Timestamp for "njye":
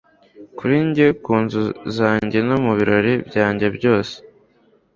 0.87-1.07